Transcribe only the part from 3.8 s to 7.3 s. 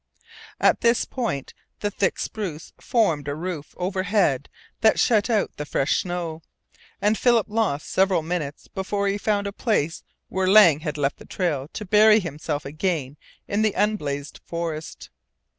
head that had shut out the fresh snow, and